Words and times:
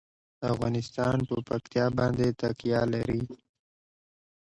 افغانستان 0.53 1.17
په 1.29 1.35
پکتیا 1.47 1.85
باندې 1.97 2.27
تکیه 2.39 2.81
لري. 2.93 3.21